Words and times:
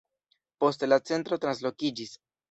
Poste 0.63 0.87
la 0.87 0.97
centro 1.09 1.37
translokiĝis. 1.43 2.15